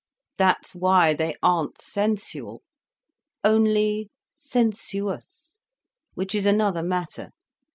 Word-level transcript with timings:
"That's 0.39 0.73
why 0.73 1.13
they 1.13 1.35
aren't 1.43 1.79
sensual—only 1.79 4.09
sensuous—which 4.33 6.33
is 6.33 6.45
another 6.47 6.81
matter. 6.81 7.29